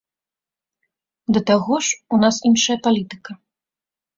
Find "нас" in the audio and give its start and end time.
2.25-2.35